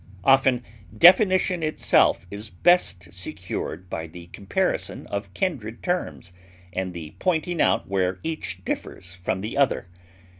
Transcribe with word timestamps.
Often 0.23 0.63
definition 0.97 1.61
itself 1.61 2.25
is 2.31 2.49
best 2.49 3.13
secured 3.13 3.87
by 3.87 4.07
the 4.07 4.25
comparison 4.33 5.05
of 5.05 5.31
kindred 5.35 5.83
terms 5.83 6.33
and 6.73 6.95
the 6.95 7.13
pointing 7.19 7.61
out 7.61 7.87
where 7.87 8.19
each 8.23 8.65
differs 8.65 9.13
from 9.13 9.41
the 9.41 9.55
other. 9.55 9.85